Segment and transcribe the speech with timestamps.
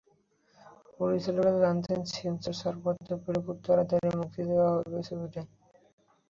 [0.95, 5.41] পরিচালক জানালেন, সেন্সর ছাড়পত্র পেলে খুব তাড়াতাড়ি মুক্তি দেওয়া হবে ছবিটি।